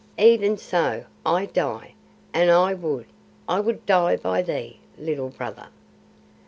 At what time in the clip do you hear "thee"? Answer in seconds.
4.41-4.79